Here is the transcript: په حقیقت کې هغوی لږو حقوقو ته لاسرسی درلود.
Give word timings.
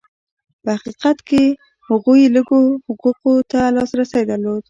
په 0.63 0.69
حقیقت 0.77 1.17
کې 1.29 1.43
هغوی 1.87 2.23
لږو 2.35 2.61
حقوقو 2.85 3.33
ته 3.51 3.59
لاسرسی 3.75 4.21
درلود. 4.29 4.59